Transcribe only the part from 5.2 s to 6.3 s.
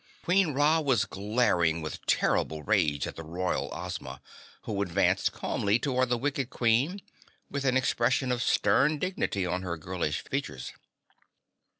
calmly toward the